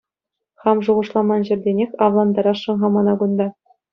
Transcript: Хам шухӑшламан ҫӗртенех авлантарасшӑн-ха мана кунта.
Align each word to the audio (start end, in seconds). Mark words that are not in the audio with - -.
Хам 0.63 0.77
шухӑшламан 0.87 1.41
ҫӗртенех 1.49 1.91
авлантарасшӑн-ха 2.07 2.87
мана 2.95 3.13
кунта. 3.23 3.47